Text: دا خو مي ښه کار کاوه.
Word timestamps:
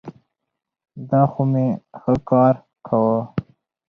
دا 1.09 1.21
خو 1.31 1.41
مي 1.51 1.67
ښه 1.99 2.13
کار 2.29 2.53
کاوه. 2.85 3.21